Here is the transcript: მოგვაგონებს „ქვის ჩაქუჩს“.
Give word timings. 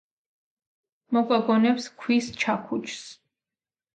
მოგვაგონებს 1.17 1.85
„ქვის 1.99 2.31
ჩაქუჩს“. 2.45 3.05